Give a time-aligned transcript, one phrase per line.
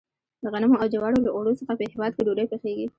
[0.43, 2.87] د غنمو او جوارو له اوړو څخه په هیواد کې ډوډۍ پخیږي.